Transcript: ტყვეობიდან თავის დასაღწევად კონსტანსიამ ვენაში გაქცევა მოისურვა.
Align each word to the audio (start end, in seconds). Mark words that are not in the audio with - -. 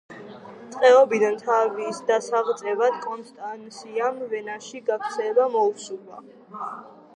ტყვეობიდან 0.75 1.35
თავის 1.41 1.99
დასაღწევად 2.07 2.97
კონსტანსიამ 3.05 4.19
ვენაში 4.35 4.85
გაქცევა 4.91 5.49
მოისურვა. 5.59 6.27